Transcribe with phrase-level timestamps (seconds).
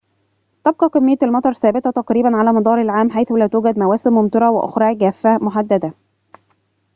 [0.63, 5.37] تبقى كمية المطر ثابتة تقريباً على مدار العام حيث لا توجد مواسم ممطرة وأخرى جافة
[5.37, 5.93] محددة